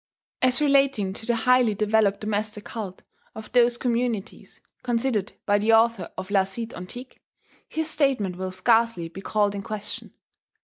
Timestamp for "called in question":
9.21-10.15